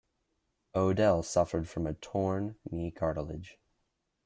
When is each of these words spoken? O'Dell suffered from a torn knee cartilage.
O'Dell 0.73 1.21
suffered 1.21 1.69
from 1.69 1.85
a 1.85 1.93
torn 1.93 2.55
knee 2.71 2.89
cartilage. 2.89 3.59